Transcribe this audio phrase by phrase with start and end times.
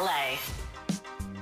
[0.00, 0.38] LA.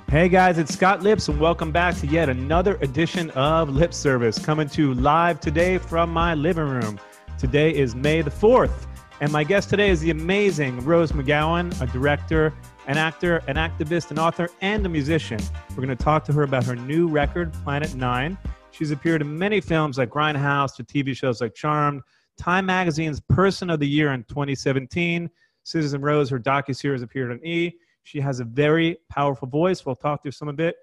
[0.08, 4.36] Hey guys, it's Scott Lipps, and welcome back to yet another edition of Lipps Service,
[4.36, 6.98] coming to you live today from my living room.
[7.38, 8.86] Today is May the 4th,
[9.20, 12.52] and my guest today is the amazing Rose McGowan, a director,
[12.88, 15.38] an actor, an activist, an author, and a musician.
[15.70, 18.36] We're going to talk to her about her new record, Planet Nine.
[18.72, 22.02] She's appeared in many films like Grindhouse, to TV shows like Charmed,
[22.36, 25.30] Time Magazine's Person of the Year in 2017.
[25.62, 27.74] Citizen Rose, her docu-series appeared on E!
[28.08, 29.84] She has a very powerful voice.
[29.84, 30.76] We'll talk through some of it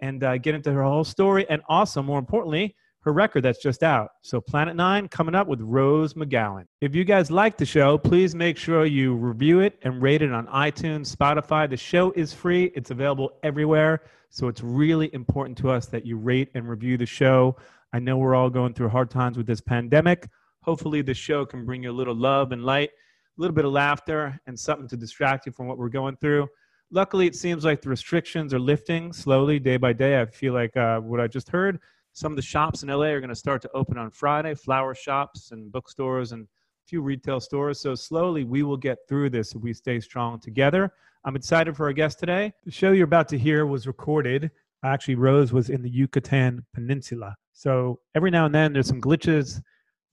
[0.00, 3.84] and uh, get into her whole story, and also, more importantly, her record that's just
[3.84, 4.10] out.
[4.22, 6.64] So, Planet Nine coming up with Rose McGowan.
[6.80, 10.32] If you guys like the show, please make sure you review it and rate it
[10.32, 11.70] on iTunes, Spotify.
[11.70, 14.02] The show is free, it's available everywhere.
[14.30, 17.54] So, it's really important to us that you rate and review the show.
[17.92, 20.28] I know we're all going through hard times with this pandemic.
[20.62, 23.70] Hopefully, the show can bring you a little love and light, a little bit of
[23.70, 26.48] laughter, and something to distract you from what we're going through
[26.92, 30.20] luckily it seems like the restrictions are lifting slowly day by day.
[30.20, 31.80] I feel like uh, what i just heard
[32.12, 34.94] some of the shops in la are going to start to open on friday flower
[34.94, 37.80] shops and bookstores and a few retail stores.
[37.80, 40.92] So slowly we will get through this if we stay strong together.
[41.24, 42.52] I'm excited for our guest today.
[42.64, 44.50] The show you're about to hear was recorded
[44.84, 47.36] actually rose was in the yucatan peninsula.
[47.52, 49.62] So every now and then there's some glitches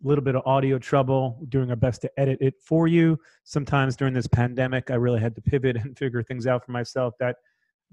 [0.03, 3.17] a little bit of audio trouble, doing our best to edit it for you.
[3.43, 7.14] Sometimes during this pandemic, I really had to pivot and figure things out for myself
[7.20, 7.37] that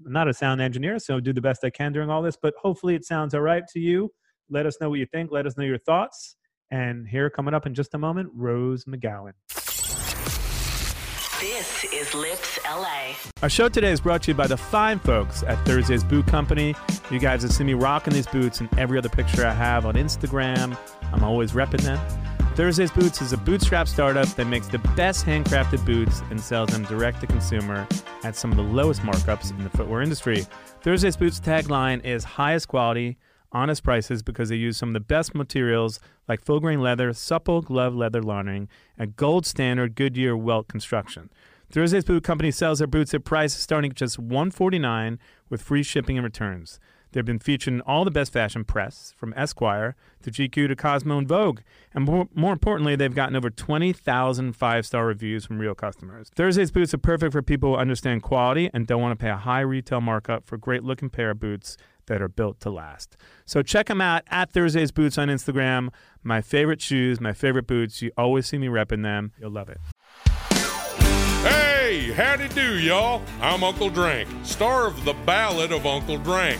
[0.05, 2.53] I'm not a sound engineer, so do the best I can during all this, but
[2.61, 4.11] hopefully it sounds all right to you.
[4.49, 5.31] Let us know what you think.
[5.31, 6.35] Let us know your thoughts.
[6.69, 9.33] And here coming up in just a moment, Rose McGowan.
[11.39, 13.13] This is Lipps LA.
[13.43, 16.73] Our show today is brought to you by the fine folks at Thursday's Boot Company.
[17.11, 19.93] You guys have seen me rocking these boots in every other picture I have on
[19.93, 20.75] Instagram.
[21.17, 21.99] I'm always repping them.
[22.55, 26.83] Thursday's Boots is a bootstrap startup that makes the best handcrafted boots and sells them
[26.85, 27.87] direct to consumer
[28.23, 30.45] at some of the lowest markups in the footwear industry.
[30.81, 33.17] Thursday's Boots tagline is highest quality,
[33.51, 37.63] honest prices because they use some of the best materials like full grain leather, supple
[37.63, 41.31] glove leather lining, and gold standard Goodyear welt construction.
[41.71, 45.17] Thursday's Boot Company sells their boots at prices starting at just 149
[45.49, 46.79] with free shipping and returns.
[47.11, 51.17] They've been featured in all the best fashion press, from Esquire to GQ to Cosmo
[51.17, 51.61] and Vogue.
[51.93, 56.29] And more, more importantly, they've gotten over 20,000 five star reviews from real customers.
[56.35, 59.37] Thursday's boots are perfect for people who understand quality and don't want to pay a
[59.37, 63.17] high retail markup for great looking pair of boots that are built to last.
[63.45, 65.89] So check them out at Thursday's Boots on Instagram.
[66.23, 68.01] My favorite shoes, my favorite boots.
[68.01, 69.33] You always see me repping them.
[69.39, 69.77] You'll love it.
[71.43, 73.21] Hey, howdy do, y'all.
[73.41, 76.59] I'm Uncle Drank, star of The Ballad of Uncle Drank.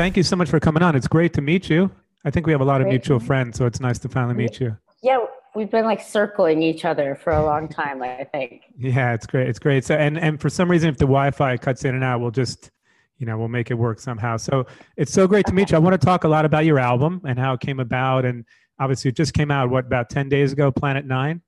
[0.00, 0.96] Thank you so much for coming on.
[0.96, 1.90] It's great to meet you.
[2.24, 2.92] I think we have a lot of Great.
[2.92, 4.74] mutual friends, so it's nice to finally meet you.
[5.02, 5.18] Yeah,
[5.54, 8.62] we've been like circling each other for a long time, I think.
[8.78, 9.46] Yeah, it's great.
[9.50, 9.84] It's great.
[9.84, 12.70] So, and and for some reason, if the Wi-Fi cuts in and out, we'll just,
[13.18, 14.38] you know, we'll make it work somehow.
[14.38, 14.64] So
[14.96, 15.76] it's so great to meet you.
[15.76, 18.46] I want to talk a lot about your album and how it came about, and
[18.78, 21.42] obviously it just came out what about ten days ago, Planet Nine,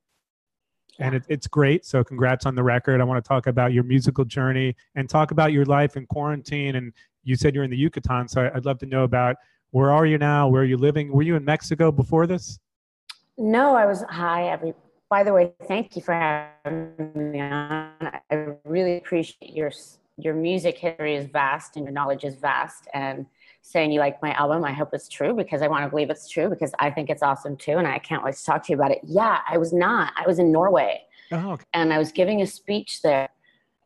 [0.99, 1.87] and it, it's great.
[1.87, 3.01] So congrats on the record.
[3.01, 6.77] I want to talk about your musical journey and talk about your life in quarantine.
[6.77, 6.93] And
[7.25, 9.37] you said you're in the Yucatan, so I'd love to know about
[9.71, 10.49] where are you now?
[10.49, 11.13] Where are you living?
[11.13, 12.59] Were you in Mexico before this?
[13.39, 14.75] No, I was hi every
[15.09, 17.93] by the way, thank you for having me on.
[18.01, 19.71] I really appreciate your
[20.17, 23.27] your music history is vast and your knowledge is vast and
[23.63, 24.65] saying you like my album.
[24.65, 27.23] I hope it's true because I want to believe it's true because I think it's
[27.23, 29.01] awesome too and I can't wait to talk to you about it.
[29.05, 30.13] Yeah, I was not.
[30.17, 31.65] I was in Norway Oh, okay.
[31.75, 33.29] and I was giving a speech there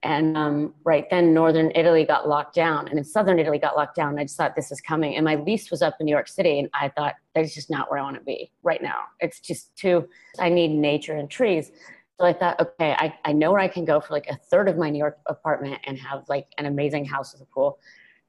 [0.02, 3.96] And um, right then, northern Italy got locked down, and then southern Italy got locked
[3.96, 4.10] down.
[4.10, 5.16] And I just thought this is coming.
[5.16, 7.90] And my lease was up in New York City, and I thought that's just not
[7.90, 9.04] where I want to be right now.
[9.20, 10.08] It's just too.
[10.38, 11.72] I need nature and trees.
[12.20, 14.68] So I thought, okay, I, I know where I can go for like a third
[14.68, 17.78] of my New York apartment and have like an amazing house with a pool,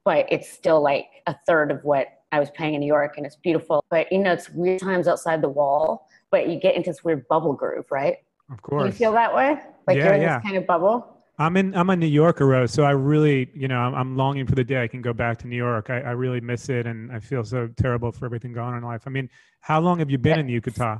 [0.03, 3.25] but it's still like a third of what I was paying in New York, and
[3.25, 3.83] it's beautiful.
[3.89, 7.27] But you know, it's weird times outside the wall, but you get into this weird
[7.27, 8.17] bubble groove, right?
[8.51, 8.85] Of course.
[8.85, 9.59] You feel that way?
[9.87, 10.37] Like Yeah, you're in yeah.
[10.39, 11.16] this kind of bubble?
[11.39, 11.75] I'm in.
[11.75, 12.71] I'm a New Yorker, Rose.
[12.71, 15.37] So I really, you know, I'm, I'm longing for the day I can go back
[15.39, 15.89] to New York.
[15.89, 18.83] I, I really miss it, and I feel so terrible for everything going on in
[18.83, 19.03] life.
[19.05, 19.29] I mean,
[19.59, 20.99] how long have you been in Yucatan?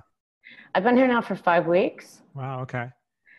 [0.76, 2.22] I've been here now for five weeks.
[2.36, 2.62] Wow.
[2.62, 2.88] Okay.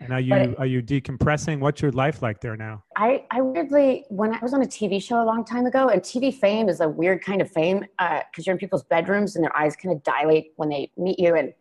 [0.01, 1.61] And are you it- are you decompressing?
[1.61, 2.83] What's your life like there now?
[2.97, 6.03] I, I weirdly, when I was on a TV show a long time ago, and
[6.03, 9.45] TV fame is a weird kind of fame uh, because you're in people's bedrooms and
[9.45, 11.35] their eyes kind of dilate when they meet you.
[11.35, 11.53] And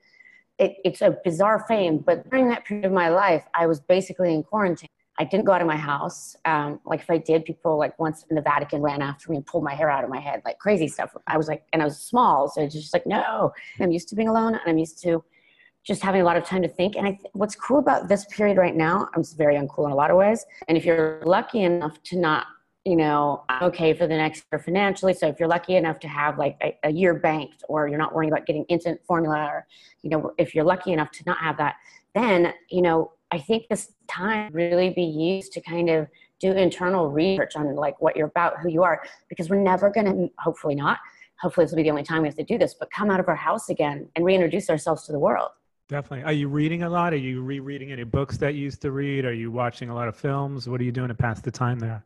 [0.59, 1.99] it, it's a bizarre fame.
[1.99, 4.89] But during that period of my life, I was basically in quarantine.
[5.19, 6.35] I didn't go out of my house.
[6.45, 9.45] Um, like if I did, people like once in the Vatican ran after me and
[9.45, 11.15] pulled my hair out of my head, like crazy stuff.
[11.25, 14.15] I was like, and I was small, so it's just like, no, I'm used to
[14.15, 15.23] being alone, and I'm used to
[15.87, 16.97] just having a lot of time to think.
[16.97, 19.95] And I th- what's cool about this period right now, I'm very uncool in a
[19.95, 20.45] lot of ways.
[20.67, 22.45] And if you're lucky enough to not,
[22.83, 25.13] you know, I'm okay for the next year financially.
[25.13, 28.13] So if you're lucky enough to have like a, a year banked, or you're not
[28.13, 29.67] worrying about getting instant formula, or
[30.01, 31.75] you know, if you're lucky enough to not have that,
[32.13, 36.07] then you know, I think this time really be used to kind of
[36.39, 40.06] do internal research on like what you're about, who you are, because we're never going
[40.06, 41.00] to, hopefully not.
[41.39, 43.19] Hopefully, this will be the only time we have to do this, but come out
[43.19, 45.50] of our house again and reintroduce ourselves to the world.
[45.88, 46.25] Definitely.
[46.25, 47.13] Are you reading a lot?
[47.13, 49.24] Are you rereading any books that you used to read?
[49.24, 50.68] Are you watching a lot of films?
[50.68, 52.03] What are you doing to pass the time there?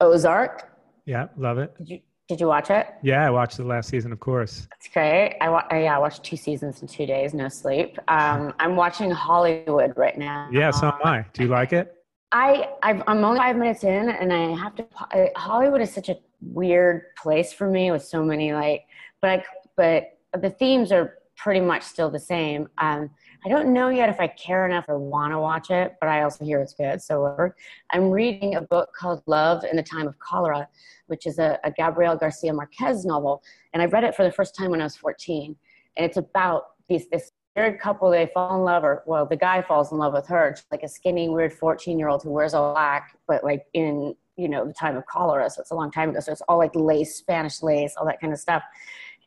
[0.00, 0.76] Ozark,
[1.06, 1.76] Yeah, love it.
[1.78, 2.00] did you
[2.32, 2.86] did you watch it?
[3.02, 4.66] Yeah, I watched the last season, of course.
[4.74, 5.36] It's great.
[5.42, 7.98] I, wa- yeah, I watched two seasons in two days, no sleep.
[8.08, 10.48] Um, I'm watching Hollywood right now.
[10.50, 11.26] Yeah, so am I.
[11.34, 11.94] Do you like it?
[12.32, 14.86] I I've, I'm only five minutes in, and I have to.
[15.14, 18.86] uh, Hollywood is such a weird place for me with so many like,
[19.20, 19.44] but I
[19.76, 22.66] but the themes are pretty much still the same.
[22.78, 23.10] Um,
[23.44, 26.22] I don't know yet if I care enough or want to watch it, but I
[26.22, 27.02] also hear it's good.
[27.02, 27.50] So.
[27.90, 30.68] I'm reading a book called Love in the Time of Cholera,
[31.08, 33.42] which is a, a Gabriel Garcia Marquez novel,
[33.72, 35.54] and I read it for the first time when I was 14,
[35.96, 39.60] and it's about these this weird couple they fall in love or well the guy
[39.60, 42.72] falls in love with her like a skinny weird 14 year old who wears all
[42.72, 46.08] black but like in you know the time of cholera so it's a long time
[46.08, 48.62] ago so it's all like lace spanish lace all that kind of stuff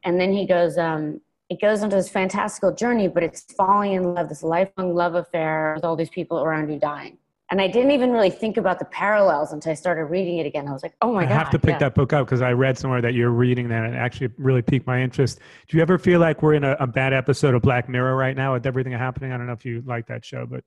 [0.03, 4.13] and then he goes um it goes into this fantastical journey but it's falling in
[4.13, 7.18] love this lifelong love affair with all these people around you dying
[7.51, 10.68] and i didn't even really think about the parallels until i started reading it again
[10.68, 11.80] i was like oh my I god I have to pick yeah.
[11.80, 14.62] that book up because I read somewhere that you're reading that and it actually really
[14.62, 15.39] piqued my interest.
[15.68, 18.36] Do you ever feel like we're in a, a bad episode of Black Mirror right
[18.36, 19.31] now with everything happening?
[19.31, 20.63] I don't know if you like that show, but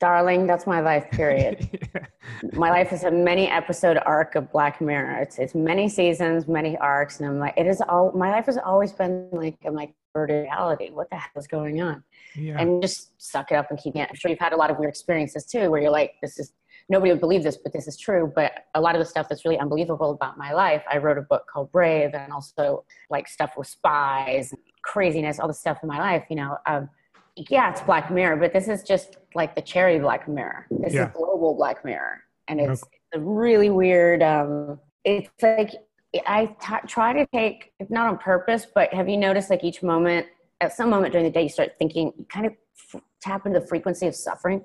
[0.00, 2.06] darling that's my life period yeah.
[2.52, 5.20] my life is a many episode arc of Black Mirror.
[5.22, 8.12] It's it's many seasons, many arcs, and I'm like, it is all.
[8.12, 10.90] My life has always been like I'm like reality.
[10.90, 12.02] What the hell is going on?
[12.34, 12.60] yeah.
[12.60, 14.06] And just suck it up and keep it.
[14.08, 16.52] I'm sure you've had a lot of weird experiences too, where you're like, this is
[16.88, 18.32] nobody would believe this, but this is true.
[18.34, 21.22] But a lot of the stuff that's really unbelievable about my life, I wrote a
[21.22, 25.98] book called Brave, and also like stuff with spies, craziness, all the stuff in my
[25.98, 26.24] life.
[26.30, 26.58] You know.
[26.66, 26.88] Um,
[27.50, 30.66] yeah, it's Black Mirror, but this is just like the cherry Black Mirror.
[30.70, 31.06] This Yeah.
[31.06, 32.72] is global Black Mirror, and Okay.
[32.72, 32.84] it's
[33.14, 34.22] a really weird.
[34.22, 35.70] Um, it's like
[36.26, 39.82] I t- try to take, if not on purpose, but have you noticed like each
[39.82, 40.26] moment,
[40.60, 42.52] at some moment during the day, you start thinking, you kind of
[42.94, 44.62] f- tap into the frequency of suffering.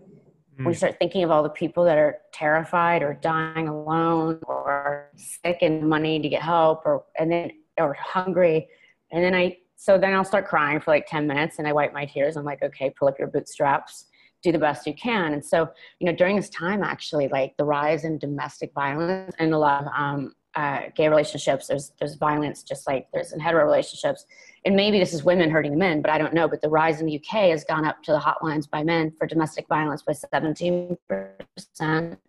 [0.57, 0.77] When you Mm.
[0.77, 5.81] start thinking of all the people that are terrified or dying alone or sick and
[5.89, 8.67] money to get help or and then or hungry,
[9.11, 11.91] and then I so then I'll start crying for like ten minutes and I wipe
[11.91, 12.37] my tears.
[12.37, 14.05] I'm like, okay, pull up your bootstraps,
[14.43, 15.33] do the best you can.
[15.33, 15.67] And so
[15.99, 19.81] you know during this time, actually, like the rise in domestic violence and a lot
[19.81, 24.25] of um, uh, gay relationships, there's there's violence just like there's in hetero relationships
[24.65, 26.47] and maybe this is women hurting men, but I don't know.
[26.47, 29.27] But the rise in the UK has gone up to the hotlines by men for
[29.27, 30.97] domestic violence by 17%,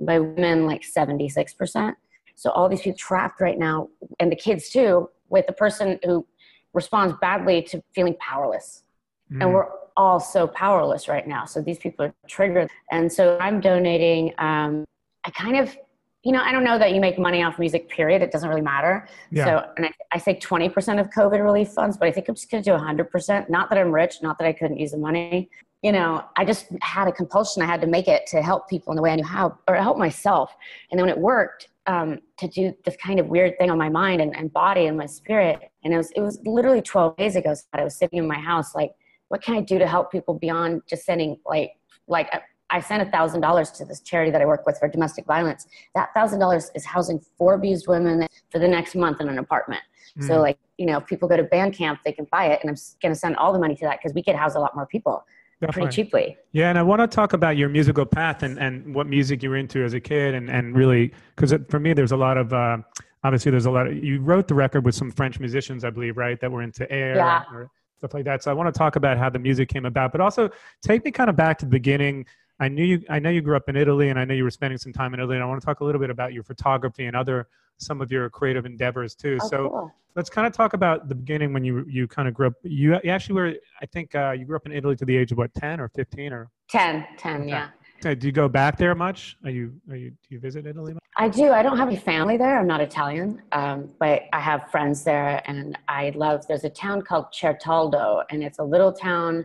[0.00, 1.94] by women like 76%.
[2.34, 3.88] So all these people trapped right now,
[4.18, 6.26] and the kids too, with the person who
[6.72, 8.82] responds badly to feeling powerless.
[9.30, 9.42] Mm.
[9.42, 11.44] And we're all so powerless right now.
[11.44, 12.68] So these people are triggered.
[12.90, 14.84] And so I'm donating, um,
[15.24, 15.76] I kind of,
[16.24, 18.22] you know, I don't know that you make money off music, period.
[18.22, 19.06] It doesn't really matter.
[19.30, 19.44] Yeah.
[19.44, 22.50] So, and I, I say 20% of COVID relief funds, but I think I'm just
[22.50, 23.50] going to do 100%.
[23.50, 25.50] Not that I'm rich, not that I couldn't use the money.
[25.82, 27.62] You know, I just had a compulsion.
[27.62, 29.76] I had to make it to help people in the way I knew how, or
[29.76, 30.54] help myself.
[30.90, 33.90] And then when it worked, um, to do this kind of weird thing on my
[33.90, 35.70] mind and, and body and my spirit.
[35.84, 38.38] And it was, it was literally 12 days ago that I was sitting in my
[38.38, 38.92] house, like,
[39.28, 41.72] what can I do to help people beyond just sending, like,
[42.06, 42.30] like,
[42.74, 45.68] I sent a thousand dollars to this charity that I work with for domestic violence.
[45.94, 49.82] That thousand dollars is housing four abused women for the next month in an apartment.
[50.18, 50.26] Mm.
[50.26, 52.76] So like, you know, if people go to Bandcamp, they can buy it and I'm
[53.00, 54.86] going to send all the money to that because we could house a lot more
[54.86, 55.24] people.
[55.60, 55.82] Definitely.
[55.82, 56.36] pretty cheaply.
[56.50, 59.50] Yeah, and I want to talk about your musical path and, and what music you
[59.50, 62.52] were into as a kid, and, and really because for me, there's a lot of
[62.52, 62.78] uh,
[63.22, 66.16] obviously there's a lot of you wrote the record with some French musicians, I believe,
[66.16, 67.44] right, that were into air yeah.
[67.52, 67.70] or
[68.04, 68.42] stuff like that.
[68.42, 70.50] So I want to talk about how the music came about, but also
[70.82, 72.26] take me kind of back to the beginning.
[72.60, 73.02] I knew you.
[73.08, 75.14] I know you grew up in Italy, and I know you were spending some time
[75.14, 75.36] in Italy.
[75.36, 78.12] And I want to talk a little bit about your photography and other some of
[78.12, 79.38] your creative endeavors too.
[79.42, 79.94] Oh, so cool.
[80.14, 82.54] let's kind of talk about the beginning when you you kind of grew up.
[82.62, 85.32] You, you actually were, I think, uh, you grew up in Italy to the age
[85.32, 87.48] of what, ten or fifteen or 10, 10 okay.
[87.50, 87.68] yeah.
[87.98, 88.14] Okay.
[88.14, 89.36] Do you go back there much?
[89.44, 90.94] Are you are you do you visit Italy?
[90.94, 91.02] Much?
[91.16, 91.52] I do.
[91.52, 92.58] I don't have any family there.
[92.58, 96.46] I'm not Italian, um, but I have friends there, and I love.
[96.46, 99.44] There's a town called Certaldo, and it's a little town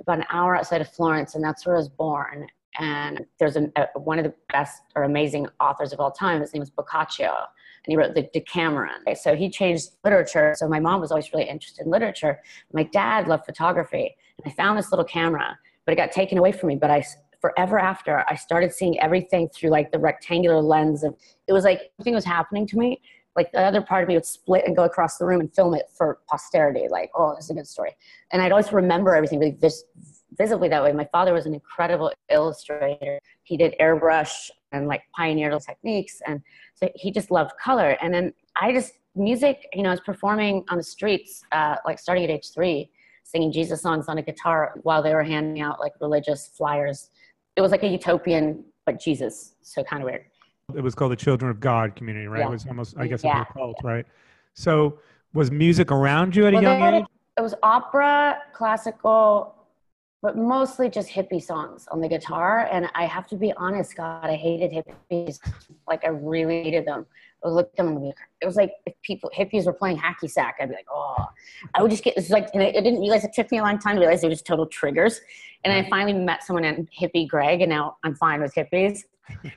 [0.00, 2.46] about an hour outside of Florence, and that's where I was born
[2.78, 6.40] and there's a, a, uh, one of the best or amazing authors of all time.
[6.40, 9.14] His name is Boccaccio, and he wrote the Decameron.
[9.16, 10.54] So he changed literature.
[10.56, 12.40] So my mom was always really interested in literature.
[12.72, 16.52] My dad loved photography, and I found this little camera, but it got taken away
[16.52, 16.76] from me.
[16.76, 17.04] But I
[17.40, 21.14] forever after I started seeing everything through like the rectangular lens of
[21.46, 23.00] it was like something was happening to me.
[23.36, 25.74] Like the other part of me would split and go across the room and film
[25.74, 26.86] it for posterity.
[26.90, 27.94] Like, oh, this is a good story.
[28.32, 29.84] And I'd always remember everything really vis-
[30.38, 30.92] visibly that way.
[30.92, 33.20] My father was an incredible illustrator.
[33.44, 36.20] He did airbrush and like pioneered techniques.
[36.26, 36.40] And
[36.74, 37.96] so he just loved color.
[38.02, 41.98] And then I just, music, you know, I was performing on the streets, uh, like
[41.98, 42.90] starting at age three,
[43.22, 47.10] singing Jesus songs on a guitar while they were handing out like religious flyers.
[47.56, 49.54] It was like a utopian, but Jesus.
[49.62, 50.26] So kind of weird.
[50.74, 52.40] It was called the Children of God community, right?
[52.40, 52.48] Yeah.
[52.48, 53.42] It was almost, I guess, yeah.
[53.42, 54.04] a cult, right?
[54.54, 54.98] So
[55.32, 57.04] was music around you at well, a young age?
[57.38, 59.54] It was opera, classical,
[60.22, 62.68] but mostly just hippie songs on the guitar.
[62.72, 65.38] And I have to be honest, God, I hated hippies.
[65.86, 67.06] Like I really hated them.
[67.44, 69.98] I would look at them and be, it was like if people hippies were playing
[69.98, 71.26] hacky sack, I'd be like, oh,
[71.74, 73.78] I would just get this like, and I, didn't realize it took me a long
[73.78, 75.20] time to realize they were just total triggers.
[75.62, 79.04] And I finally met someone named Hippie Greg, and now I'm fine with hippies.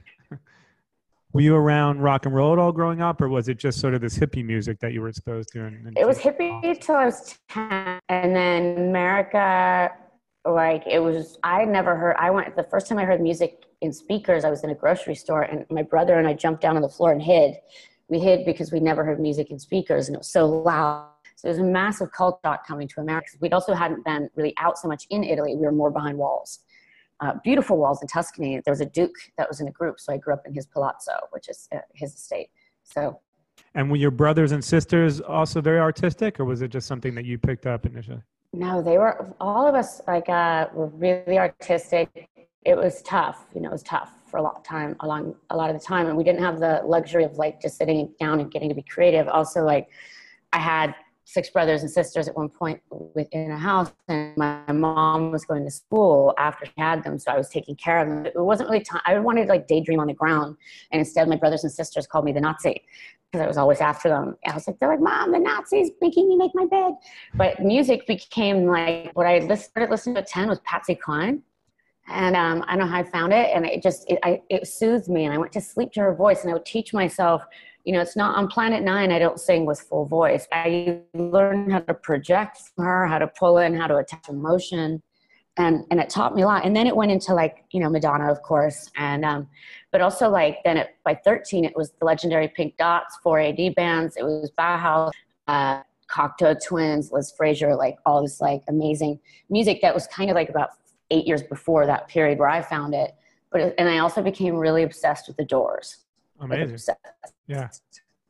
[1.40, 3.94] Were you around rock and roll at all growing up, or was it just sort
[3.94, 5.64] of this hippie music that you were exposed to?
[5.64, 8.02] And, and it was hippie till I was 10.
[8.10, 9.90] And then America
[10.46, 13.92] like it was i never heard i went the first time i heard music in
[13.92, 16.82] speakers i was in a grocery store and my brother and i jumped down on
[16.82, 17.56] the floor and hid
[18.08, 21.48] we hid because we never heard music in speakers and it was so loud so
[21.48, 24.78] it was a massive cult shock coming to america we'd also hadn't been really out
[24.78, 26.60] so much in italy we were more behind walls
[27.22, 30.14] uh, beautiful walls in tuscany there was a duke that was in a group so
[30.14, 32.50] i grew up in his palazzo which is uh, his estate
[32.84, 33.20] so
[33.76, 37.26] and were your brothers and sisters also very artistic or was it just something that
[37.26, 38.22] you picked up initially
[38.52, 42.30] no, they were all of us like uh, were really artistic.
[42.66, 45.56] It was tough, you know, it was tough for a lot of time, along a
[45.56, 48.40] lot of the time, and we didn't have the luxury of like just sitting down
[48.40, 49.28] and getting to be creative.
[49.28, 49.90] Also, like
[50.52, 50.96] I had
[51.32, 55.64] six brothers and sisters at one point within a house, and my mom was going
[55.64, 58.26] to school after she had them, so I was taking care of them.
[58.26, 59.02] It wasn't really time.
[59.06, 60.58] I wanted to like daydream on the ground,
[60.92, 62.84] and instead, my brothers and sisters called me the Nazi
[63.32, 64.38] because I was always after them.
[64.48, 66.94] I was like, they're like, Mom, the Nazis making me make my bed.
[67.36, 71.44] But music became like what I started listening to at 10 was Patsy Cline.
[72.08, 73.52] And um, I don't know how I found it.
[73.54, 75.26] And it just, it, I, it soothed me.
[75.26, 76.42] And I went to sleep to her voice.
[76.42, 77.44] And I would teach myself,
[77.86, 80.48] you know, it's not on Planet Nine, I don't sing with full voice.
[80.52, 85.02] I learned how to project from her, how to pull in, how to attach emotion.
[85.58, 86.66] And and it taught me a lot.
[86.66, 88.90] And then it went into like you know madonna of course.
[88.96, 89.48] And um
[89.92, 94.16] but also like then it, by 13 it was the legendary pink dots 4ad bands.
[94.18, 95.12] It was bauhaus
[95.48, 99.20] uh cocteau twins liz fraser like all this like amazing
[99.50, 100.70] music that was kind of like about
[101.12, 103.16] eight years before that period where i found it.
[103.52, 106.06] But and i also became really obsessed with the doors
[106.42, 106.98] amazing like
[107.48, 107.68] yeah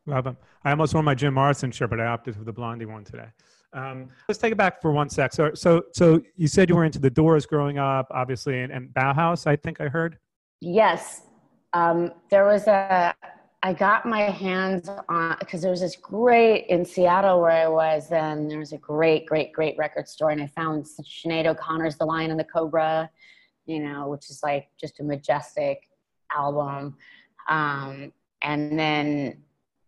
[0.06, 2.86] love them i almost wore my jim morrison shirt but i opted for the blondie
[2.86, 3.28] one today
[3.74, 5.34] um, let's take it back for one sec.
[5.34, 8.90] So, so, so you said you were into the Doors growing up, obviously, and, and
[8.90, 9.46] Bauhaus.
[9.46, 10.18] I think I heard.
[10.62, 11.22] Yes,
[11.74, 13.14] um, there was a.
[13.62, 18.10] I got my hands on because there was this great in Seattle where I was
[18.10, 18.48] then.
[18.48, 22.32] There was a great, great, great record store, and I found Sinead O'Connor's "The Lion
[22.32, 23.10] and the Cobra,"
[23.66, 25.84] you know, which is like just a majestic
[26.36, 26.98] album.
[27.50, 29.44] Um, and then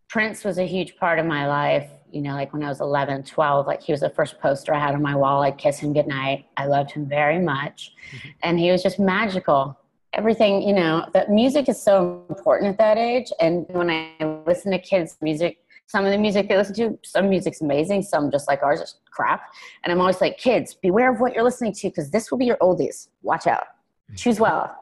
[0.09, 3.23] Prince was a huge part of my life you know, like when I was 11,
[3.23, 5.43] 12, like he was the first poster I had on my wall.
[5.43, 6.45] I'd kiss him goodnight.
[6.57, 7.93] I loved him very much.
[8.13, 8.29] Mm-hmm.
[8.43, 9.77] And he was just magical.
[10.13, 13.31] Everything, you know, that music is so important at that age.
[13.39, 17.29] And when I listen to kids' music, some of the music they listen to, some
[17.29, 19.43] music's amazing, some just like ours is crap.
[19.83, 22.45] And I'm always like, kids, beware of what you're listening to because this will be
[22.45, 23.07] your oldies.
[23.23, 23.67] Watch out.
[24.15, 24.75] choose well.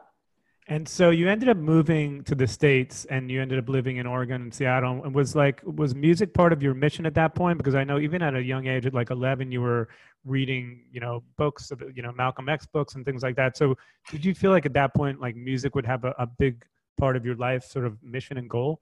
[0.70, 4.06] And so you ended up moving to the states, and you ended up living in
[4.06, 5.02] Oregon and Seattle.
[5.02, 7.58] And was like, was music part of your mission at that point?
[7.58, 9.88] Because I know even at a young age, at like eleven, you were
[10.24, 13.56] reading, you know, books, you know, Malcolm X books and things like that.
[13.56, 13.76] So
[14.12, 16.64] did you feel like at that point, like music would have a, a big
[16.96, 18.80] part of your life, sort of mission and goal?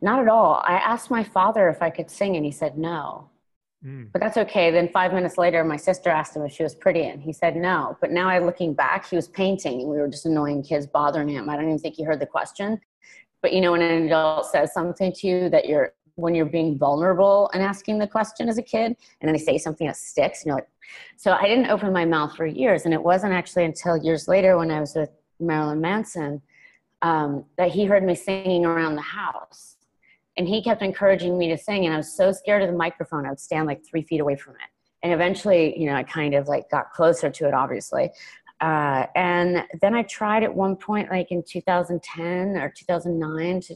[0.00, 0.62] Not at all.
[0.64, 3.28] I asked my father if I could sing, and he said no.
[3.84, 4.12] Mm.
[4.12, 4.70] But that's okay.
[4.70, 7.56] Then five minutes later, my sister asked him if she was pretty, and he said
[7.56, 7.96] no.
[8.00, 11.28] But now I looking back, he was painting, and we were just annoying kids bothering
[11.28, 11.48] him.
[11.48, 12.80] I don't even think he heard the question.
[13.42, 16.76] But you know, when an adult says something to you that you're when you're being
[16.76, 20.42] vulnerable and asking the question as a kid, and then they say something that sticks,
[20.42, 20.68] and you're like,
[21.16, 24.58] so I didn't open my mouth for years, and it wasn't actually until years later
[24.58, 26.42] when I was with Marilyn Manson
[27.00, 29.76] um, that he heard me singing around the house
[30.40, 33.26] and he kept encouraging me to sing and i was so scared of the microphone
[33.26, 34.70] i would stand like three feet away from it
[35.02, 38.10] and eventually you know i kind of like got closer to it obviously
[38.62, 43.74] uh, and then i tried at one point like in 2010 or 2009 to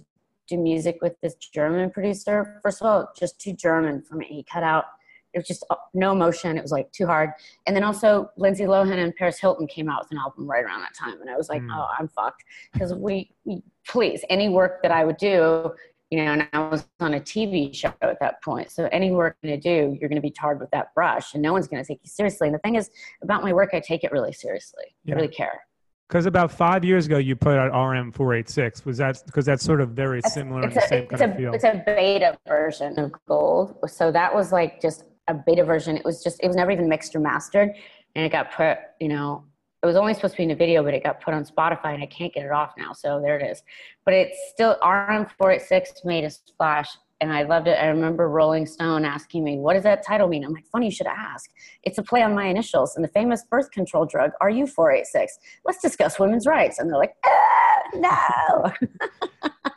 [0.49, 4.43] do music with this german producer first of all just too german for me he
[4.43, 4.87] cut out
[5.35, 6.57] it was just uh, no emotion.
[6.57, 7.31] It was like too hard.
[7.67, 10.81] And then also Lindsay Lohan and Paris Hilton came out with an album right around
[10.83, 11.21] that time.
[11.21, 11.77] And I was like, mm.
[11.77, 12.45] oh, I'm fucked.
[12.73, 15.73] Because we, we, please, any work that I would do,
[16.15, 18.71] you know, and I was on a TV show at that point.
[18.71, 21.35] So any work you're going to do, you're going to be tarred with that brush,
[21.35, 22.47] and no one's going to take you seriously.
[22.47, 22.89] And the thing is,
[23.21, 24.85] about my work, I take it really seriously.
[25.05, 25.15] Yeah.
[25.15, 25.63] I really care.
[26.09, 28.85] Because about five years ago, you put out RM486.
[28.85, 31.37] Was that because that's sort of very similar it's, it's a, same kind a, of
[31.37, 31.53] feel?
[31.53, 33.75] It's a beta version of Gold.
[33.89, 35.97] So that was like just a beta version.
[35.97, 37.71] It was just, it was never even mixed or mastered.
[38.15, 39.47] And it got put, you know,
[39.85, 41.93] it was only supposed to be in a video, but it got put on Spotify
[41.93, 42.95] and I can't get it off now.
[42.95, 43.63] So there it is.
[44.07, 46.89] But it's still RM486 made a splash
[47.21, 47.73] and I loved it.
[47.79, 50.43] I remember Rolling Stone asking me, What does that title mean?
[50.43, 51.51] I'm like, Funny you should ask.
[51.83, 55.27] It's a play on my initials and the famous birth control drug, RU486.
[55.67, 56.79] Let's discuss women's rights.
[56.79, 58.73] And they're like, ah, No.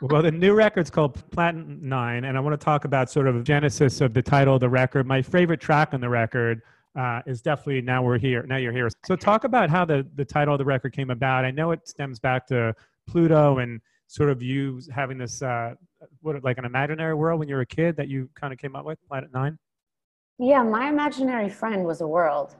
[0.00, 3.44] well, the new record's called Planet Nine, and I want to talk about sort of
[3.44, 5.06] genesis of the title of the record.
[5.06, 6.62] My favorite track on the record
[6.98, 8.42] uh, is definitely now we're here.
[8.42, 8.88] Now you're here.
[9.06, 11.44] So talk about how the the title of the record came about.
[11.44, 12.74] I know it stems back to
[13.06, 15.74] Pluto and sort of you having this uh,
[16.22, 18.74] what like an imaginary world when you were a kid that you kind of came
[18.74, 19.58] up with Planet Nine.
[20.38, 22.56] Yeah, my imaginary friend was a world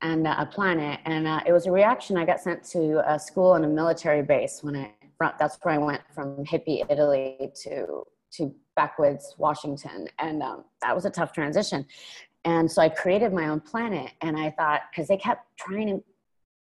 [0.00, 2.16] and a planet, and uh, it was a reaction.
[2.16, 4.92] I got sent to a school and a military base when I
[5.38, 8.04] that's where I went from hippie Italy to
[8.34, 11.84] to backwoods Washington, and um, that was a tough transition.
[12.44, 14.12] And so I created my own planet.
[14.20, 16.04] And I thought, because they kept trying to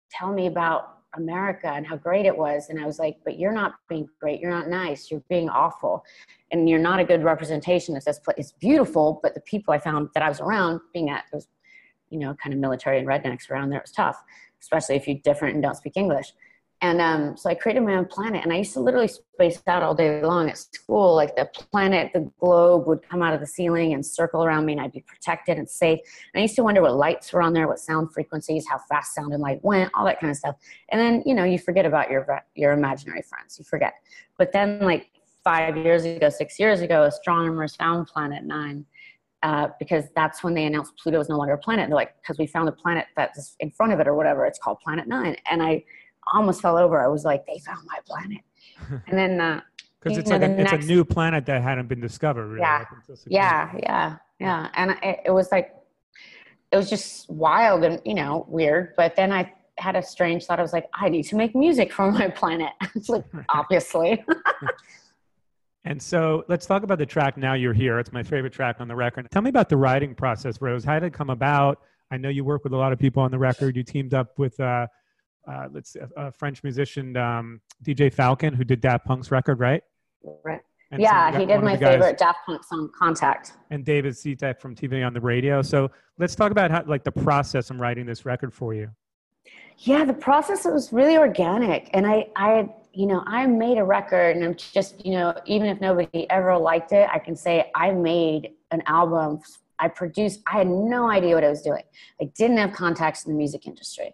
[0.09, 2.69] tell me about America and how great it was.
[2.69, 4.39] And I was like, but you're not being great.
[4.39, 5.11] You're not nice.
[5.11, 6.03] You're being awful.
[6.51, 8.35] And you're not a good representation of this place.
[8.37, 11.47] It's beautiful, but the people I found that I was around, being at, was,
[12.09, 14.23] you know, kind of military and rednecks around there, it was tough,
[14.61, 16.33] especially if you're different and don't speak English.
[16.83, 19.83] And um, so I created my own planet, and I used to literally space out
[19.83, 21.15] all day long at school.
[21.15, 24.73] Like the planet, the globe would come out of the ceiling and circle around me,
[24.73, 25.99] and I'd be protected and safe.
[26.33, 29.15] And I used to wonder what lights were on there, what sound frequencies, how fast
[29.15, 30.57] sound and light went, all that kind of stuff.
[30.89, 33.93] And then you know you forget about your your imaginary friends, you forget.
[34.37, 35.07] But then like
[35.41, 38.85] five years ago, six years ago, astronomers found Planet Nine.
[39.41, 41.89] Uh, because that's when they announced Pluto is no longer a planet.
[41.89, 44.45] They're like, because we found a planet that's in front of it or whatever.
[44.45, 45.83] It's called Planet Nine, and I
[46.33, 47.03] almost fell over.
[47.03, 48.41] I was like, they found my planet.
[49.07, 49.61] And then, uh,
[50.01, 52.47] because it's like a, it's next, a new planet that hadn't been discovered.
[52.47, 52.61] Really.
[52.61, 52.85] Yeah,
[53.27, 54.69] yeah, yeah, yeah.
[54.75, 55.73] And it, it was like,
[56.71, 58.93] it was just wild and you know weird.
[58.97, 60.59] But then I had a strange thought.
[60.59, 62.73] I was like, I need to make music for my planet.
[62.95, 64.23] it's like obviously.
[65.85, 67.37] and so let's talk about the track.
[67.37, 67.99] Now you're here.
[67.99, 69.29] It's my favorite track on the record.
[69.31, 70.83] Tell me about the writing process, Rose.
[70.83, 71.79] How did it come about?
[72.11, 73.77] I know you work with a lot of people on the record.
[73.77, 74.59] You teamed up with.
[74.59, 74.87] Uh,
[75.47, 79.59] uh, let's see, a, a French musician, um, DJ Falcon, who did Daft Punk's record,
[79.59, 79.83] right?
[80.43, 80.61] Right.
[80.93, 84.75] And yeah, so he did my favorite Daft Punk song, "Contact." And David Sitek from
[84.75, 85.63] TV on the radio.
[85.63, 88.89] So let's talk about how, like, the process of writing this record for you.
[89.79, 94.35] Yeah, the process was really organic, and I, I, you know, I made a record,
[94.35, 97.89] and I'm just, you know, even if nobody ever liked it, I can say I
[97.89, 99.41] made an album.
[99.79, 100.41] I produced.
[100.45, 101.81] I had no idea what I was doing.
[102.21, 104.13] I didn't have contacts in the music industry.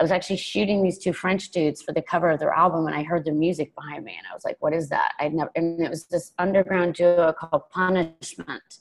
[0.00, 2.96] I was actually shooting these two French dudes for the cover of their album, and
[2.96, 5.50] I heard the music behind me, and I was like, "What is that?" I'd never,
[5.54, 8.78] and it was this underground duo called Punishment,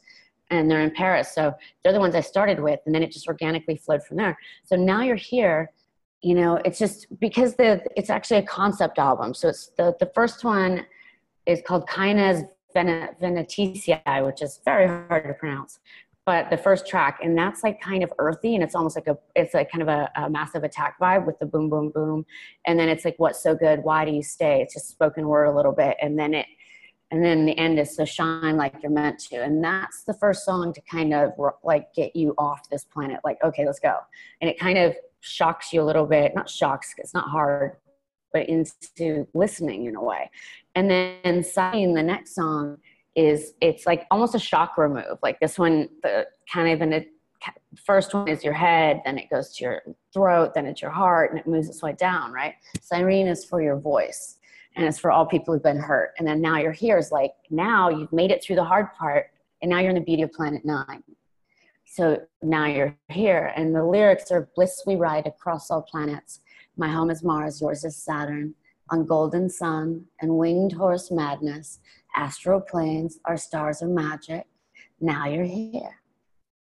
[0.50, 1.36] and they're in Paris.
[1.36, 1.54] So
[1.84, 4.38] they're the ones I started with, and then it just organically flowed from there.
[4.64, 5.72] So now you're here.
[6.22, 9.34] You know, it's just because the it's actually a concept album.
[9.34, 10.86] So it's the the first one
[11.46, 15.80] is called Kines Venetici, which is very hard to pronounce
[16.30, 19.18] but the first track, and that's like kind of earthy, and it's almost like a
[19.36, 22.24] it's like kind of a, a massive attack vibe with the boom boom boom,
[22.68, 24.62] and then it's like what's so good, why do you stay?
[24.62, 26.46] It's just spoken word a little bit, and then it
[27.10, 29.38] and then the end is so shine like you're meant to.
[29.38, 31.32] And that's the first song to kind of
[31.64, 33.96] like get you off this planet like okay let's go.
[34.40, 37.78] And it kind of shocks you a little bit not shocks it's not hard
[38.34, 40.30] but into listening in a way.
[40.76, 42.78] And then signing the next song
[43.16, 47.06] is it's like almost a chakra move like this one the kind of in a
[47.76, 49.82] first one is your head then it goes to your
[50.14, 53.62] throat then it's your heart and it moves its way down right siren is for
[53.62, 54.40] your voice
[54.76, 56.14] and it's for all people who've been hurt.
[56.18, 59.28] And then now you're here is like, now you've made it through the hard part,
[59.62, 61.04] and now you're in the beauty of Planet Nine.
[61.86, 66.40] So now you're here, and the lyrics are bliss we ride across all planets.
[66.78, 68.56] My home is Mars, yours is Saturn.
[68.92, 71.80] On golden sun and winged horse madness,
[72.16, 74.46] astral planes, our stars are magic.
[75.00, 76.02] Now you're here.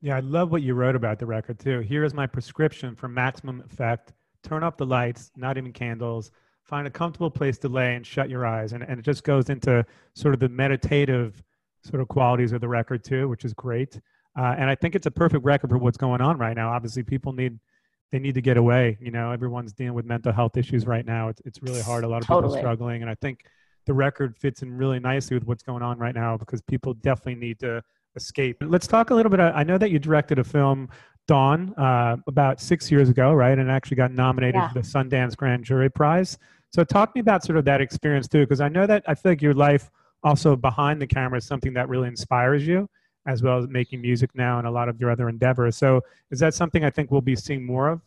[0.02, 1.80] Yeah, I love what you wrote about the record too.
[1.80, 4.12] Here is my prescription for maximum effect.
[4.42, 6.30] Turn up the lights, not even candles
[6.66, 8.72] find a comfortable place to lay and shut your eyes.
[8.72, 11.42] And, and it just goes into sort of the meditative
[11.82, 14.00] sort of qualities of the record too, which is great.
[14.38, 16.70] Uh, and I think it's a perfect record for what's going on right now.
[16.70, 17.58] Obviously, people need
[18.12, 18.98] they need to get away.
[19.00, 21.28] You know, everyone's dealing with mental health issues right now.
[21.28, 22.04] It's it's really hard.
[22.04, 22.52] A lot of totally.
[22.52, 23.44] people struggling, and I think
[23.86, 27.36] the record fits in really nicely with what's going on right now because people definitely
[27.36, 27.82] need to
[28.16, 28.56] escape.
[28.60, 29.40] Let's talk a little bit.
[29.40, 30.88] I know that you directed a film
[31.26, 33.58] Dawn uh, about six years ago, right?
[33.58, 34.68] And actually got nominated yeah.
[34.68, 36.38] for the Sundance Grand Jury Prize.
[36.72, 39.14] So talk to me about sort of that experience too, because I know that I
[39.14, 39.90] feel like your life
[40.22, 42.88] also behind the camera is something that really inspires you,
[43.26, 45.76] as well as making music now and a lot of your other endeavors.
[45.76, 48.00] So is that something I think we'll be seeing more of?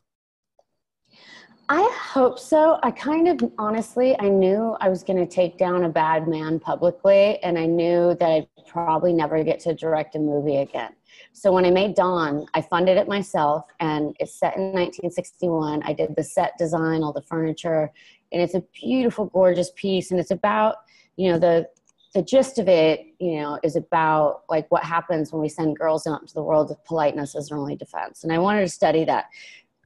[1.72, 2.80] I hope so.
[2.82, 6.60] I kind of honestly, I knew I was going to take down a bad man
[6.60, 10.94] publicly, and I knew that I'd probably never get to direct a movie again.
[11.32, 15.84] So when I made Dawn, I funded it myself, and it's set in 1961.
[15.84, 17.92] I did the set design, all the furniture,
[18.32, 20.10] and it's a beautiful, gorgeous piece.
[20.10, 20.78] And it's about,
[21.18, 21.70] you know, the
[22.16, 26.08] the gist of it, you know, is about like what happens when we send girls
[26.08, 28.24] out into the world with politeness as their only defense.
[28.24, 29.26] And I wanted to study that.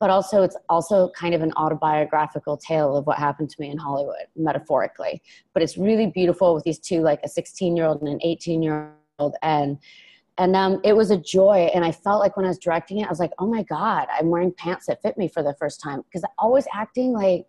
[0.04, 3.78] But also, it's also kind of an autobiographical tale of what happened to me in
[3.78, 5.22] Hollywood, metaphorically.
[5.54, 8.62] But it's really beautiful with these two, like a 16 year old and an 18
[8.62, 9.36] year old.
[9.42, 9.78] And
[10.38, 13.06] and um, it was a joy and i felt like when i was directing it
[13.06, 15.80] i was like oh my god i'm wearing pants that fit me for the first
[15.80, 17.46] time because always acting like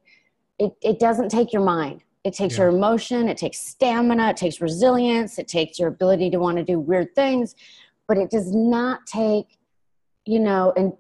[0.58, 2.64] it, it doesn't take your mind it takes yeah.
[2.64, 6.62] your emotion it takes stamina it takes resilience it takes your ability to want to
[6.62, 7.54] do weird things
[8.06, 9.58] but it does not take
[10.26, 10.92] you know and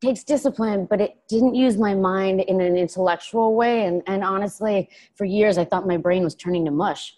[0.00, 4.88] takes discipline but it didn't use my mind in an intellectual way and, and honestly
[5.14, 7.14] for years i thought my brain was turning to mush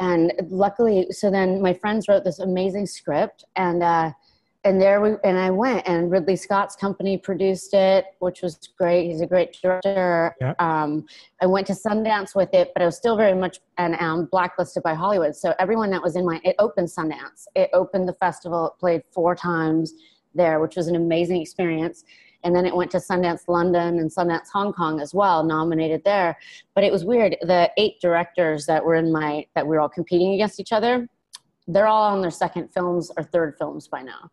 [0.00, 4.10] and luckily so then my friends wrote this amazing script and uh,
[4.64, 9.06] and there we and I went and Ridley Scott's company produced it, which was great.
[9.06, 10.34] He's a great director.
[10.40, 10.54] Yeah.
[10.58, 11.04] Um,
[11.42, 14.82] I went to Sundance with it, but I was still very much and um, blacklisted
[14.82, 15.36] by Hollywood.
[15.36, 17.46] So everyone that was in my it opened Sundance.
[17.54, 18.68] It opened the festival.
[18.68, 19.92] It played four times
[20.34, 22.04] there, which was an amazing experience.
[22.42, 26.36] And then it went to Sundance London and Sundance Hong Kong as well, nominated there.
[26.74, 27.36] But it was weird.
[27.40, 31.08] The eight directors that were in my that we were all competing against each other,
[31.66, 34.30] they're all on their second films or third films by now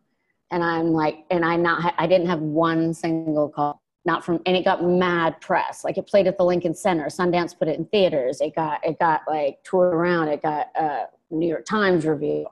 [0.52, 4.54] and I'm like, and I not, I didn't have one single call, not from, and
[4.54, 5.82] it got mad press.
[5.82, 7.06] Like it played at the Lincoln Center.
[7.06, 8.40] Sundance put it in theaters.
[8.40, 10.28] It got, it got like toured around.
[10.28, 11.06] It got a
[11.38, 12.46] New York Times review,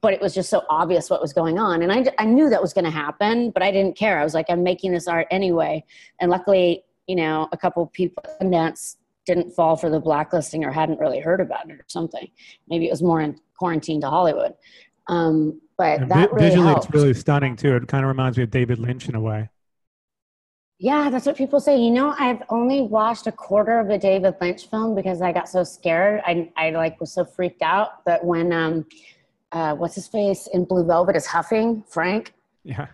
[0.00, 1.82] but it was just so obvious what was going on.
[1.82, 4.18] And I, I knew that was going to happen, but I didn't care.
[4.18, 5.84] I was like, I'm making this art anyway.
[6.20, 10.70] And luckily, you know, a couple people at Sundance didn't fall for the blacklisting or
[10.70, 12.28] hadn't really heard about it or something.
[12.68, 14.54] Maybe it was more in quarantine to Hollywood.
[15.08, 16.86] Um, but that really visually helped.
[16.86, 17.74] it's really stunning too.
[17.76, 19.50] It kind of reminds me of David Lynch in a way.
[20.84, 21.78] Yeah, that's what people say.
[21.80, 25.48] You know, I've only watched a quarter of a David Lynch film because I got
[25.48, 26.20] so scared.
[26.26, 28.84] I, I like was so freaked out that when um,
[29.50, 32.34] uh, what's his face in Blue Velvet is huffing Frank.
[32.64, 32.88] Yeah.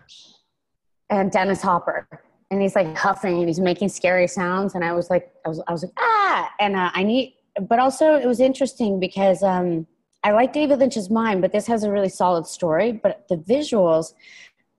[1.09, 2.07] And Dennis Hopper,
[2.49, 5.61] and he's like huffing and he's making scary sounds, and I was like, I was,
[5.67, 9.85] I was like, ah, and uh, I need, but also it was interesting because um,
[10.23, 12.93] I like David Lynch's mind, but this has a really solid story.
[12.93, 14.13] But the visuals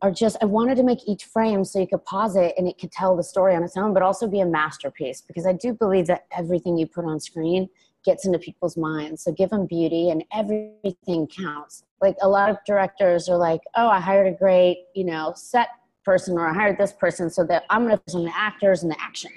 [0.02, 2.76] are just, I wanted to make each frame so you could pause it and it
[2.78, 5.72] could tell the story on its own, but also be a masterpiece because I do
[5.72, 7.68] believe that everything you put on screen
[8.04, 9.22] gets into people's minds.
[9.22, 11.84] So give them beauty and everything counts.
[12.00, 15.68] Like a lot of directors are like, oh, I hired a great, you know, set
[16.04, 18.82] person or I hired this person so that I'm going to focus on the actors
[18.82, 19.30] and the action.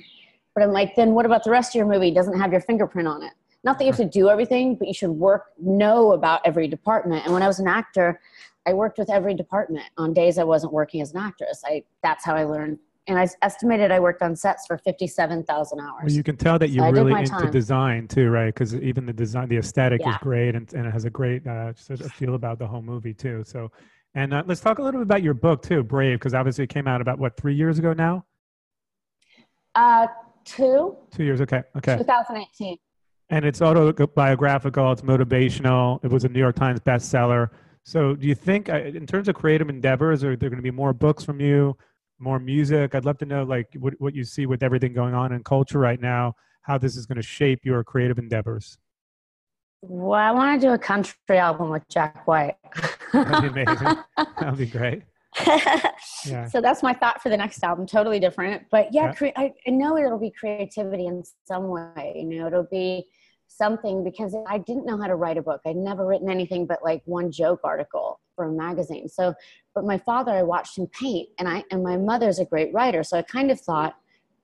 [0.55, 2.07] But I'm like, then what about the rest of your movie?
[2.07, 3.33] It doesn't have your fingerprint on it
[3.65, 7.25] not that you have to do everything, but you should work, know about every department.
[7.25, 8.21] And when I was an actor,
[8.65, 11.61] I worked with every department on days I wasn't working as an actress.
[11.65, 12.79] I that's how I learned.
[13.07, 16.01] And I estimated I worked on sets for fifty-seven thousand hours.
[16.03, 17.51] Well, you can tell that you're So really into time.
[17.51, 18.47] design too, right?
[18.47, 21.73] Because even the design, the aesthetic is great, and, and it has a great uh,
[21.75, 23.43] sort of feel about the whole movie too.
[23.45, 23.71] So,
[24.15, 26.71] and uh, let's talk a little bit about your book too, Brave, because obviously it
[26.71, 28.25] came out about what three years ago now.
[29.75, 30.07] Uh,
[30.45, 31.97] two, Two years, okay, okay.
[31.97, 32.77] 2018.
[33.29, 34.91] And it's autobiographical.
[34.91, 36.03] It's motivational.
[36.03, 37.49] It was a New York Times bestseller.
[37.87, 40.71] So, do you think, uh, in terms of creative endeavors, are there going to be
[40.71, 41.77] more books from you,
[42.17, 42.95] more music?
[42.95, 45.77] I'd love to know, like, what what you see with everything going on in culture
[45.77, 48.79] right now, how this is going to shape your creative endeavors.
[49.83, 52.55] Well, I want to do a country album with Jack White.
[53.13, 53.97] That'd be amazing.
[54.39, 55.03] That'd be great.
[56.25, 56.47] Yeah.
[56.47, 57.85] So that's my thought for the next album.
[57.85, 59.13] Totally different, but yeah, Yeah.
[59.13, 62.13] cre- I, I know it'll be creativity in some way.
[62.15, 63.05] You know, it'll be
[63.57, 65.61] something because I didn't know how to write a book.
[65.65, 69.07] I'd never written anything but like one joke article for a magazine.
[69.07, 69.33] So,
[69.73, 73.03] but my father, I watched him paint, and I and my mother's a great writer.
[73.03, 73.95] So I kind of thought,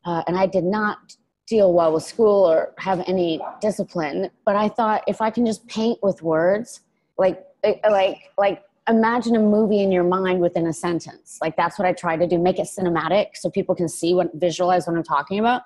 [0.05, 1.15] uh, and I did not
[1.47, 5.67] deal well with school or have any discipline, but I thought if I can just
[5.67, 6.81] paint with words,
[7.17, 7.43] like
[7.89, 11.93] like like imagine a movie in your mind within a sentence like that's what i
[11.93, 15.37] tried to do make it cinematic so people can see what visualize what i'm talking
[15.39, 15.61] about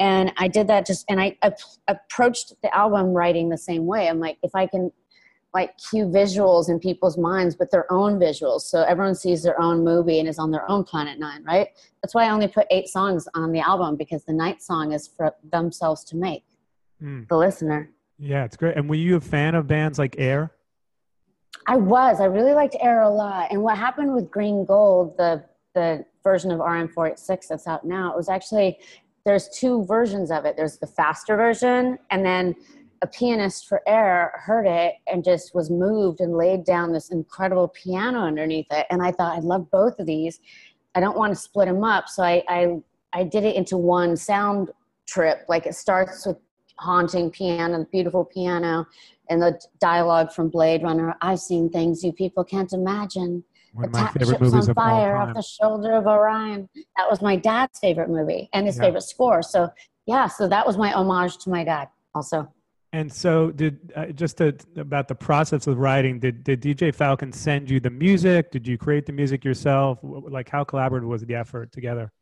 [0.00, 4.08] and i did that just and i ap- approached the album writing the same way
[4.08, 4.90] i'm like if i can
[5.54, 9.84] like cue visuals in people's minds but their own visuals so everyone sees their own
[9.84, 11.68] movie and is on their own planet nine right
[12.02, 15.06] that's why i only put eight songs on the album because the night song is
[15.06, 16.42] for themselves to make
[17.02, 17.28] Mm.
[17.28, 18.74] the listener Yeah, it's great.
[18.78, 20.50] And were you a fan of bands like Air?
[21.66, 22.20] I was.
[22.20, 23.48] I really liked Air a lot.
[23.50, 28.16] And what happened with Green Gold, the the version of RM486 that's out now, it
[28.16, 28.78] was actually
[29.24, 30.56] there's two versions of it.
[30.56, 32.54] There's the faster version, and then
[33.02, 37.68] a pianist for Air heard it and just was moved and laid down this incredible
[37.68, 38.86] piano underneath it.
[38.88, 40.40] And I thought, I love both of these.
[40.94, 42.76] I don't want to split them up, so I I,
[43.12, 44.70] I did it into one sound
[45.06, 45.44] trip.
[45.48, 46.38] Like it starts with
[46.78, 48.86] haunting piano, the beautiful piano,
[49.28, 51.14] and the dialogue from Blade Runner.
[51.20, 53.42] I've seen things you people can't imagine.
[53.72, 56.68] One of my Attack favorite movies on of fire off the shoulder of Orion.
[56.96, 58.84] That was my dad's favorite movie and his Yeah.
[58.84, 59.42] favorite score.
[59.42, 59.68] So
[60.06, 61.88] yeah, so that was my homage to my dad.
[62.14, 62.48] Also,
[62.92, 66.18] And so, did uh, just to, about the process of writing?
[66.20, 68.50] Did did DJ Falcon send you the music?
[68.52, 69.98] Did you create the music yourself?
[70.02, 72.12] Like, how collaborative was the effort together?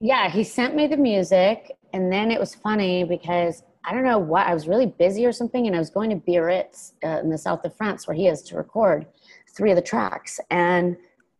[0.00, 4.18] yeah, he sent me the music, and then it was funny because I don't know
[4.18, 7.30] what I was really busy or something, and I was going to Biarritz uh, in
[7.30, 9.06] the south of France where he is to record
[9.48, 10.96] three of the tracks, and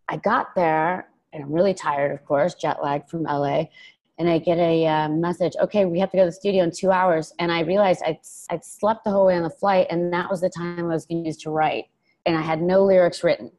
[0.09, 3.65] I got there, and I'm really tired, of course, jet lagged from LA,
[4.19, 6.71] and I get a uh, message, okay, we have to go to the studio in
[6.71, 8.19] two hours, and I realized I'd,
[8.51, 11.07] I'd slept the whole way on the flight, and that was the time I was
[11.07, 11.87] going to use to write,
[12.27, 13.53] and I had no lyrics written,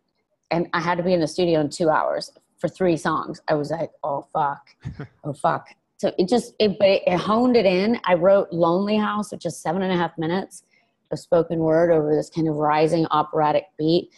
[0.52, 3.41] and I had to be in the studio in two hours for three songs.
[3.48, 4.67] I was like, oh fuck,
[5.24, 5.70] oh fuck.
[6.02, 8.00] So it just it, but it, it honed it in.
[8.06, 10.64] I wrote Lonely House, which is seven and a half minutes
[11.12, 14.10] of spoken word over this kind of rising operatic beat,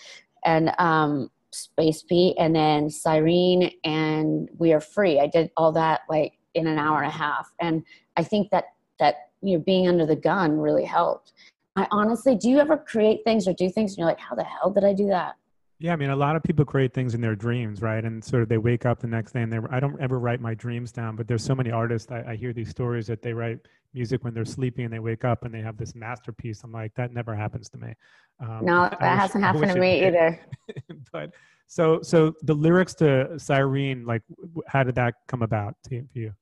[0.45, 5.19] and um, space beat, and then Cyrene and We Are Free.
[5.19, 7.83] I did all that like in an hour and a half, and
[8.15, 8.63] I think that
[8.99, 11.33] that you know being under the gun really helped.
[11.75, 14.45] I honestly, do you ever create things or do things and you're like, how the
[14.45, 15.35] hell did I do that?
[15.83, 18.05] Yeah, I mean, a lot of people create things in their dreams, right?
[18.05, 19.59] And sort of they wake up the next day and they.
[19.69, 22.09] I don't ever write my dreams down, but there's so many artists.
[22.09, 23.59] I, I hear these stories that they write
[23.93, 26.63] music when they're sleeping and they wake up and they have this masterpiece.
[26.63, 27.93] I'm like, that never happens to me.
[28.39, 30.15] Um, No, that wish- hasn't happened to me did.
[30.15, 30.39] either.
[31.11, 31.31] but
[31.67, 34.21] so so the lyrics to Cyrene, like,
[34.67, 36.33] how did that come about to for you?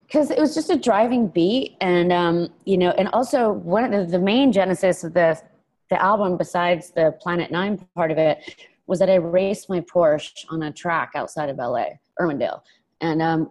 [0.00, 3.90] because it was just a driving beat and um, you know and also one of
[3.92, 5.38] the, the main genesis of the
[5.92, 10.44] the album besides the planet nine part of it was that i raced my porsche
[10.48, 11.84] on a track outside of la
[12.18, 12.60] irwindale
[13.02, 13.50] and um,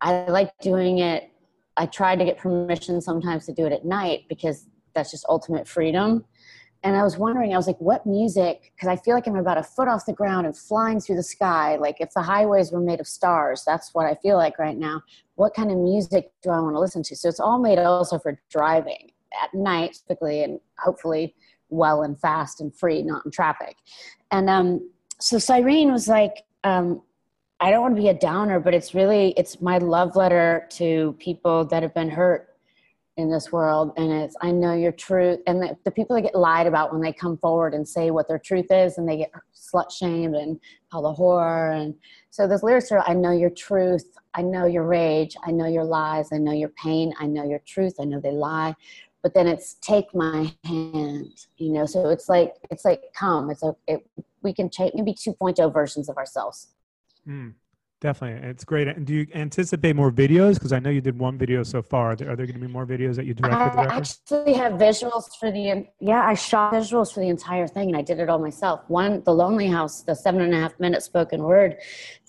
[0.00, 1.30] i like doing it
[1.76, 5.68] i tried to get permission sometimes to do it at night because that's just ultimate
[5.68, 6.24] freedom
[6.82, 8.72] and I was wondering, I was like, what music?
[8.76, 11.22] Because I feel like I'm about a foot off the ground and flying through the
[11.22, 11.74] sky.
[11.74, 15.02] Like if the highways were made of stars, that's what I feel like right now.
[15.34, 17.16] What kind of music do I want to listen to?
[17.16, 19.10] So it's all made also for driving
[19.42, 21.34] at night, typically, and hopefully
[21.68, 23.76] well and fast and free, not in traffic.
[24.30, 27.02] And um, so Cyrene was like, um,
[27.60, 31.16] I don't want to be a downer, but it's really it's my love letter to
[31.18, 32.56] people that have been hurt
[33.16, 36.34] in this world and it's i know your truth and the, the people that get
[36.34, 39.30] lied about when they come forward and say what their truth is and they get
[39.54, 40.60] slut shamed and
[40.92, 41.94] called a whore and
[42.30, 45.84] so those lyrics are i know your truth i know your rage i know your
[45.84, 48.74] lies i know your pain i know your truth i know they lie
[49.26, 51.84] but then it's take my hand, you know.
[51.84, 53.50] So it's like it's like come.
[53.50, 54.08] It's a it,
[54.40, 56.68] we can change maybe 2.0 versions of ourselves.
[57.26, 57.54] Mm.
[58.00, 58.86] Definitely, it's great.
[58.86, 60.54] And do you anticipate more videos?
[60.54, 62.12] Because I know you did one video so far.
[62.12, 63.80] Are there, there going to be more videos that you directed?
[63.80, 66.24] I actually have visuals for the yeah.
[66.24, 68.82] I shot visuals for the entire thing, and I did it all myself.
[68.86, 71.78] One, the Lonely House, the seven and a half minute spoken word.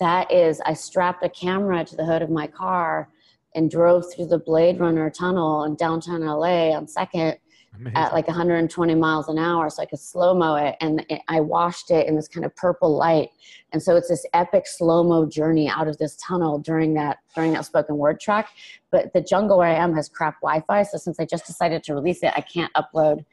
[0.00, 3.08] That is, I strapped a camera to the hood of my car
[3.54, 7.38] and drove through the Blade Runner tunnel in downtown LA on Second
[7.80, 7.96] Amazing.
[7.96, 10.76] at like 120 miles an hour so I could slow mo it.
[10.80, 13.30] And it, I washed it in this kind of purple light.
[13.72, 17.52] And so it's this epic slow mo journey out of this tunnel during that during
[17.52, 18.48] that spoken word track.
[18.90, 21.94] But the jungle where I am has crap Wi-Fi, so since I just decided to
[21.94, 23.24] release it, I can't upload.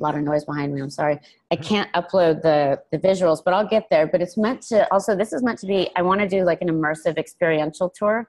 [0.00, 0.80] A lot of noise behind me.
[0.80, 1.20] I'm sorry.
[1.52, 1.62] I mm-hmm.
[1.62, 4.08] can't upload the the visuals, but I'll get there.
[4.08, 5.14] But it's meant to also.
[5.14, 5.88] This is meant to be.
[5.94, 8.28] I want to do like an immersive experiential tour,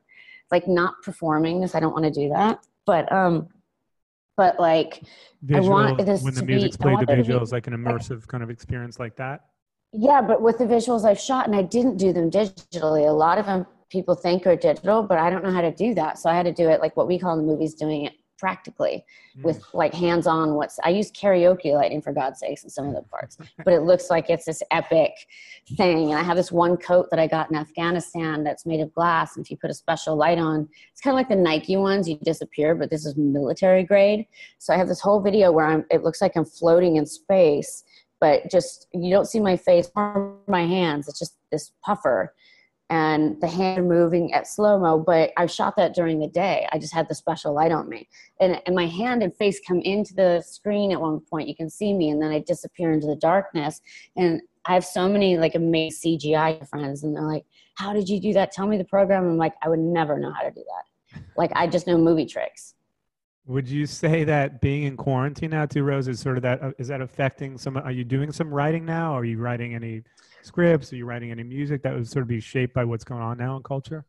[0.51, 1.75] like not performing this.
[1.75, 2.60] I don't want to do that.
[2.86, 3.47] But um,
[4.38, 5.01] but like
[5.41, 8.27] Visual, I want this when the music's be, played, the visuals like an immersive like,
[8.27, 9.41] kind of experience like that.
[9.93, 13.08] Yeah, but with the visuals I've shot, and I didn't do them digitally.
[13.08, 15.93] A lot of them people think are digital, but I don't know how to do
[15.93, 16.19] that.
[16.19, 18.13] So I had to do it like what we call in the movies doing it
[18.37, 19.03] practically
[19.37, 19.43] mm.
[19.43, 23.01] with like hands-on what's i use karaoke lighting for god's sakes in some of the
[23.03, 25.11] parts but it looks like it's this epic
[25.77, 28.93] thing and i have this one coat that i got in afghanistan that's made of
[28.93, 31.77] glass and if you put a special light on it's kind of like the nike
[31.77, 34.25] ones you disappear but this is military grade
[34.59, 37.83] so i have this whole video where i'm it looks like i'm floating in space
[38.19, 42.33] but just you don't see my face or my hands it's just this puffer
[42.89, 44.99] and the hand moving at slow mo.
[44.99, 46.67] But I shot that during the day.
[46.71, 48.07] I just had the special light on me,
[48.39, 51.47] and and my hand and face come into the screen at one point.
[51.47, 53.81] You can see me, and then I disappear into the darkness.
[54.15, 57.45] And I have so many like amazing CGI friends, and they're like,
[57.75, 58.51] "How did you do that?
[58.51, 61.21] Tell me the program." I'm like, "I would never know how to do that.
[61.37, 62.75] Like I just know movie tricks."
[63.47, 66.63] Would you say that being in quarantine now, too, Rose, is sort of that?
[66.63, 67.77] Uh, that affecting some?
[67.77, 69.13] Are you doing some writing now?
[69.13, 70.01] Are you writing any
[70.45, 70.93] scripts?
[70.93, 73.38] Are you writing any music that would sort of be shaped by what's going on
[73.38, 74.05] now in culture?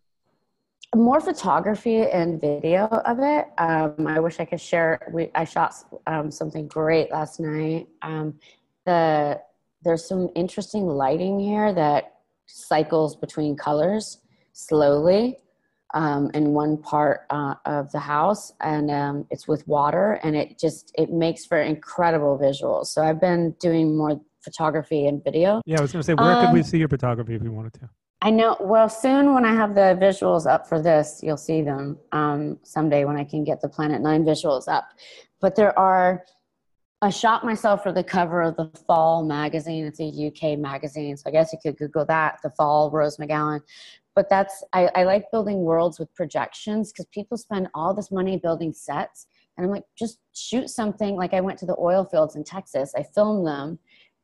[0.94, 3.46] More photography and video of it.
[3.58, 5.10] Um, I wish I could share.
[5.12, 5.74] We I shot
[6.06, 7.88] um, something great last night.
[8.02, 8.34] Um,
[8.84, 9.40] the
[9.82, 14.18] there's some interesting lighting here that cycles between colors
[14.52, 15.38] slowly
[15.94, 20.58] um, in one part uh, of the house and um, it's with water and it
[20.58, 25.78] just it makes for incredible visuals so i've been doing more photography and video yeah
[25.78, 27.48] i was going to say where um, could we um, see your photography if we
[27.48, 27.88] wanted to
[28.22, 31.98] i know well soon when i have the visuals up for this you'll see them
[32.12, 34.88] um, someday when i can get the planet nine visuals up
[35.40, 36.24] but there are
[37.02, 39.84] I shot myself for the cover of the Fall magazine.
[39.84, 42.38] It's a UK magazine, so I guess you could Google that.
[42.42, 43.60] The Fall Rose McGowan
[44.16, 48.38] but that's I, I like building worlds with projections because people spend all this money
[48.38, 52.34] building sets and i'm like just shoot something like i went to the oil fields
[52.34, 53.78] in texas i filmed them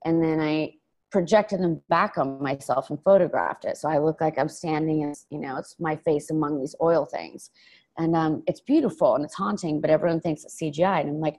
[0.05, 0.73] and then i
[1.11, 3.77] projected them back on myself and photographed it.
[3.77, 7.05] So i look like i'm standing as you know it's my face among these oil
[7.05, 7.51] things.
[7.99, 11.39] And um, it's beautiful and it's haunting but everyone thinks it's cgi and i'm like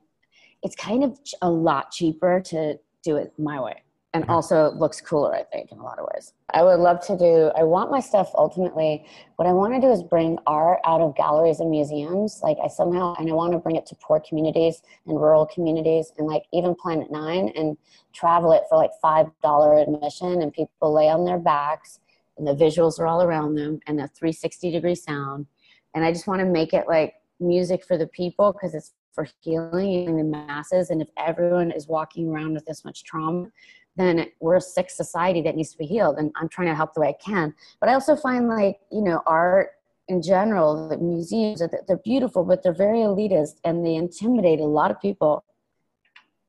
[0.62, 3.83] it's kind of a lot cheaper to do it my way
[4.14, 4.32] and mm-hmm.
[4.32, 6.34] also looks cooler, I think, in a lot of ways.
[6.54, 9.06] I would love to do, I want my stuff ultimately,
[9.38, 12.40] what I want to do is bring art out of galleries and museums.
[12.44, 16.12] Like, I somehow, and I want to bring it to poor communities and rural communities
[16.18, 17.76] and like even Planet Nine and
[18.14, 22.00] travel it for like $5 admission and people lay on their backs
[22.38, 25.48] and the visuals are all around them and the 360 degree sound.
[25.96, 29.28] And I just want to make it like music for the people because it's for
[29.42, 30.90] healing in the masses.
[30.90, 33.48] And if everyone is walking around with this much trauma,
[33.96, 36.94] then we're a sick society that needs to be healed and i'm trying to help
[36.94, 37.54] the way i can.
[37.80, 39.72] But i also find like you know art
[40.08, 44.92] in general the museums they're beautiful but they're very elitist and they intimidate a lot
[44.92, 45.44] of people.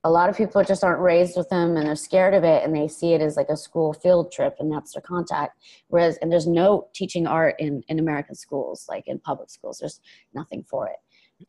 [0.07, 2.77] A lot of people just aren't raised with them and they're scared of it and
[2.77, 5.57] they see it as like a school field trip and that's their contact.
[5.89, 9.79] Whereas and there's no teaching art in in american schools like in public schools.
[9.79, 10.01] There's
[10.35, 10.97] nothing for it.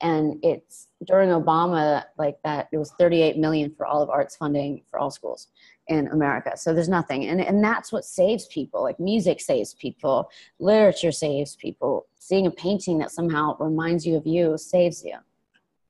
[0.02, 4.84] And it's during obama like that it was 38 million for all of arts funding
[4.90, 5.48] for all schools
[5.88, 6.52] in America.
[6.56, 7.26] So there's nothing.
[7.26, 8.82] And, and that's what saves people.
[8.82, 12.08] Like music saves people, literature saves people.
[12.19, 15.15] Seeing a painting that somehow reminds you of you saves you.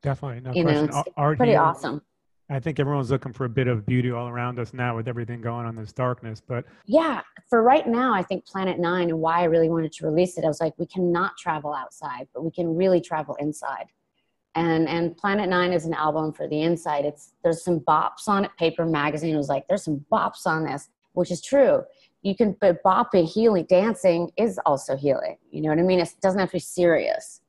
[0.02, 0.42] Definitely.
[0.42, 0.86] No you question.
[0.88, 2.02] know, it's Art pretty awesome.
[2.48, 5.42] I think everyone's looking for a bit of beauty all around us now with everything
[5.42, 6.42] going on this darkness.
[6.46, 10.06] But yeah, for right now, I think Planet Nine and why I really wanted to
[10.06, 13.86] release it, I was like, we cannot travel outside, but we can really travel inside
[14.56, 18.46] and and planet nine is an album for the inside it's there's some bops on
[18.46, 21.84] it paper magazine was like there's some bops on this which is true
[22.22, 26.10] you can but bopping healing dancing is also healing you know what i mean it
[26.22, 27.42] doesn't have to be serious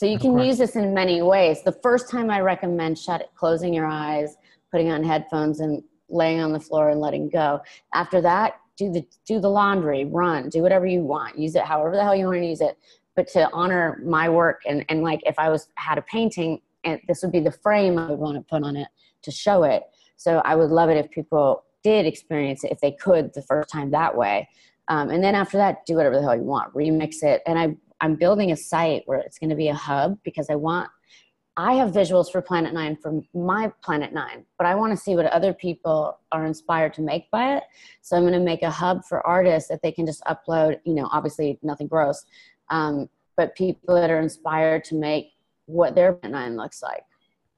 [0.00, 1.62] So you can use this in many ways.
[1.62, 4.34] The first time I recommend shut it, closing your eyes,
[4.70, 7.60] putting on headphones and laying on the floor and letting go.
[7.92, 11.38] After that, do the do the laundry, run, do whatever you want.
[11.38, 12.78] Use it however the hell you want to use it.
[13.20, 16.98] But to honor my work and, and like if I was had a painting and
[17.06, 18.88] this would be the frame I would want to put on it
[19.20, 19.82] to show it.
[20.16, 23.68] So I would love it if people did experience it if they could the first
[23.68, 24.48] time that way.
[24.88, 27.42] Um, and then after that, do whatever the hell you want, remix it.
[27.46, 30.54] And I, I'm building a site where it's going to be a hub because I
[30.54, 30.88] want,
[31.58, 35.14] I have visuals for Planet Nine from my Planet Nine, but I want to see
[35.14, 37.64] what other people are inspired to make by it.
[38.00, 40.94] So I'm going to make a hub for artists that they can just upload, you
[40.94, 42.24] know, obviously nothing gross,
[42.70, 45.32] um, but people that are inspired to make
[45.66, 47.04] what their Nine looks like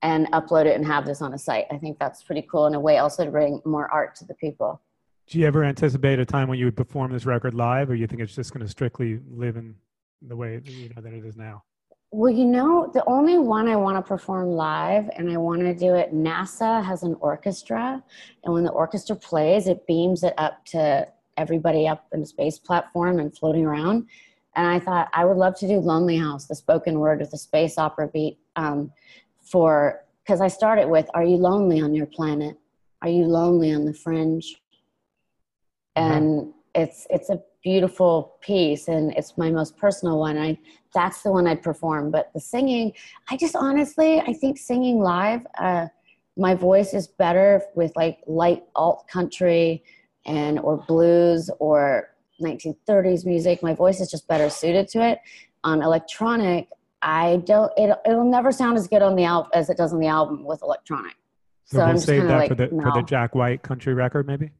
[0.02, 1.66] and upload it and have this on a site.
[1.70, 4.34] I think that's pretty cool in a way also to bring more art to the
[4.34, 4.80] people.
[5.28, 8.06] Do you ever anticipate a time when you would perform this record live, or you
[8.06, 9.74] think it's just going to strictly live in
[10.20, 11.62] the way you know that it is now?
[12.10, 15.74] Well, you know, the only one I want to perform live and I want to
[15.74, 18.02] do it, NASA has an orchestra.
[18.44, 21.08] And when the orchestra plays, it beams it up to
[21.38, 24.08] everybody up in the space platform and floating around.
[24.54, 27.38] And I thought I would love to do Lonely House, the spoken word with the
[27.38, 28.92] space opera beat um,
[29.40, 32.56] for, because I started with, Are you lonely on your planet?
[33.00, 34.62] Are you lonely on the fringe?
[35.96, 40.58] and it's it's a beautiful piece and it's my most personal one i
[40.94, 42.92] that's the one i'd perform but the singing
[43.30, 45.86] i just honestly i think singing live uh,
[46.36, 49.84] my voice is better with like light alt country
[50.24, 52.08] and or blues or
[52.42, 55.18] 1930s music my voice is just better suited to it
[55.64, 56.68] on electronic
[57.02, 60.00] i don't it, it'll never sound as good on the album as it does on
[60.00, 61.14] the album with electronic
[61.64, 63.02] So, So I'm we'll just save that like, for the for the.
[63.06, 64.50] Jack White country record, maybe.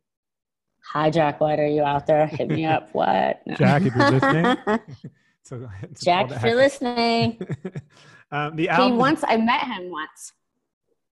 [0.93, 3.55] hi jack white are you out there hit me up what No.
[3.57, 4.57] Jack, if you're listening.
[5.45, 5.69] So,
[6.01, 7.41] Jack, if you're listening,
[8.31, 10.33] um, the he once I met him once.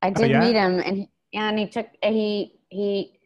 [0.03, 0.39] I did Oh, yeah?
[0.39, 3.18] meet him, and he, and he took he he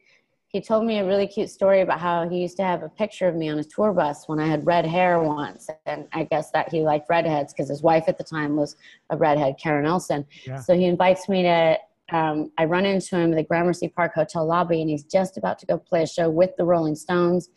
[0.54, 3.26] he told me a really cute story about how he used to have a picture
[3.26, 6.52] of me on his tour bus when I had red hair once, and I guess
[6.52, 8.76] that he liked redheads because his wife at the time was
[9.10, 10.24] a redhead, Karen Elson.
[10.46, 10.60] Yeah.
[10.60, 11.76] So he invites me to.
[12.12, 15.58] Um, I run into him in the Gramercy Park Hotel lobby, and he's just about
[15.58, 17.48] to go play a show with the Rolling Stones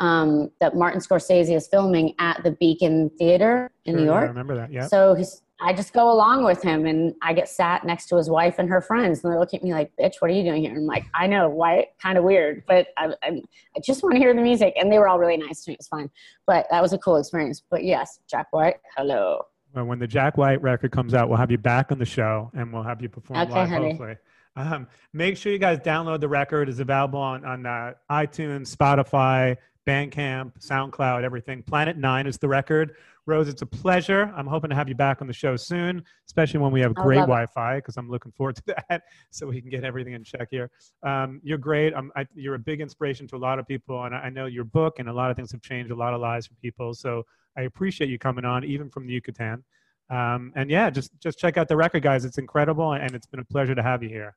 [0.00, 4.18] um, that Martin Scorsese is filming at the Beacon Theater in Sure, New yeah, I
[4.18, 4.28] York.
[4.30, 4.72] remember that.
[4.72, 4.86] Yeah.
[4.88, 8.28] So he's, I just go along with him and I get sat next to his
[8.28, 9.22] wife and her friends.
[9.22, 10.72] And they look at me like, bitch, what are you doing here?
[10.72, 11.86] And I'm like, I know, why?
[12.00, 13.42] Kind of weird, but I, I,
[13.76, 14.74] I just want to hear the music.
[14.76, 15.74] And they were all really nice to me.
[15.74, 16.10] It was fine.
[16.46, 17.62] But that was a cool experience.
[17.70, 19.46] But yes, Jack White, hello.
[19.74, 22.50] Well, when the Jack White record comes out, we'll have you back on the show
[22.54, 23.88] and we'll have you perform Okay, live, honey.
[23.90, 24.16] hopefully.
[24.56, 26.68] Um, make sure you guys download the record.
[26.68, 29.56] It's available on, on uh, iTunes, Spotify,
[29.86, 31.62] Bandcamp, SoundCloud, everything.
[31.62, 32.96] Planet Nine is the record.
[33.26, 34.32] Rose, it's a pleasure.
[34.36, 37.16] I'm hoping to have you back on the show soon, especially when we have great.
[37.16, 40.70] Wi-Fi, because I'm looking forward to that, so we can get everything in check here.
[41.04, 41.94] Um, you're great.
[42.16, 44.64] I, you're a big inspiration to a lot of people, and I, I know your
[44.64, 46.94] book and a lot of things have changed a lot of lives for people.
[46.94, 47.24] So
[47.56, 49.62] I appreciate you coming on, even from the Yucatan.
[50.10, 52.24] Um, and yeah, just just check out the record, guys.
[52.24, 54.36] It's incredible, and it's been a pleasure to have you here.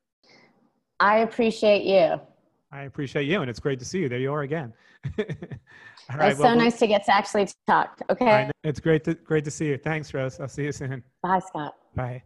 [1.00, 2.20] I appreciate you.
[2.72, 4.08] I appreciate you, and it's great to see you.
[4.08, 4.72] There you are again.
[5.18, 8.00] All right, it's well, so nice to get to actually talk.
[8.10, 8.46] Okay.
[8.46, 9.78] know- It's great to great to see you.
[9.78, 10.40] Thanks, Rose.
[10.40, 11.02] I'll see you soon.
[11.22, 11.74] Bye, Scott.
[11.94, 12.22] Bye.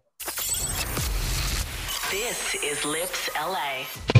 [2.11, 4.20] This is Lipps LA.